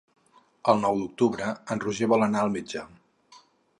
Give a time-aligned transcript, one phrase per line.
[0.71, 2.87] El nou d'octubre en Roger vol anar al metge.